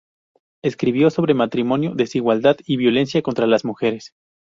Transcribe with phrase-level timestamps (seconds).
[0.63, 4.15] Escribió sobre matrimonio, desigualdad y violencia contra las mujeres.